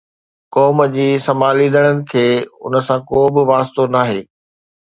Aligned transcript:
قوم 0.55 0.77
جي 0.95 1.05
سنڀاليندڙ 1.25 1.85
کي 2.11 2.25
ان 2.63 2.73
سان 2.87 2.99
ڪو 3.09 3.19
به 3.33 3.41
واسطو 3.51 3.83
ناهي 3.93 4.21